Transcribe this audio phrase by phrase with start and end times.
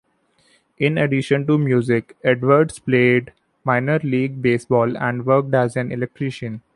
[0.79, 6.63] In addition to music Edwards played minor-league baseball and worked as an electrician.